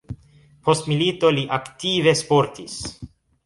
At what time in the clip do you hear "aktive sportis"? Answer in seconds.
1.59-2.83